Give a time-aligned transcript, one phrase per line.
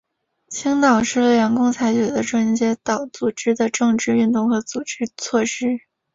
[0.47, 5.81] 清党是联共采取的纯洁党组织的政治运动和组织措施。